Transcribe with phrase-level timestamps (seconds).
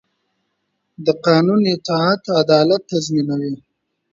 [1.05, 3.55] د قانون اطاعت عدالت تضمینوي